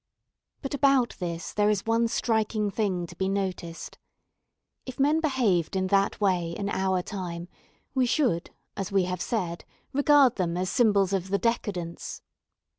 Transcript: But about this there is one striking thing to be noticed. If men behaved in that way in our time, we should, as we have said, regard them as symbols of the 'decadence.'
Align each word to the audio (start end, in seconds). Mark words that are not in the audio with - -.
But 0.63 0.73
about 0.73 1.15
this 1.19 1.53
there 1.53 1.69
is 1.69 1.85
one 1.85 2.07
striking 2.07 2.71
thing 2.71 3.05
to 3.05 3.15
be 3.15 3.29
noticed. 3.29 3.99
If 4.83 4.99
men 4.99 5.19
behaved 5.19 5.75
in 5.75 5.85
that 5.93 6.19
way 6.19 6.53
in 6.53 6.69
our 6.69 7.03
time, 7.03 7.47
we 7.93 8.07
should, 8.07 8.49
as 8.75 8.91
we 8.91 9.03
have 9.03 9.21
said, 9.21 9.63
regard 9.93 10.37
them 10.37 10.57
as 10.57 10.71
symbols 10.71 11.13
of 11.13 11.29
the 11.29 11.37
'decadence.' 11.37 12.23